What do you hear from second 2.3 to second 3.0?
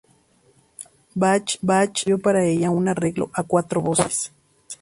ella un